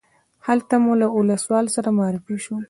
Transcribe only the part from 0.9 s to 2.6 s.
له ولسوال سره معرفي شوو.